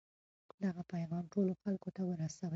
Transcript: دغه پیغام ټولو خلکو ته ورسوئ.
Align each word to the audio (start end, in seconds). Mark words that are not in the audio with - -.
دغه 0.63 0.81
پیغام 0.93 1.23
ټولو 1.33 1.53
خلکو 1.61 1.89
ته 1.95 2.01
ورسوئ. 2.09 2.49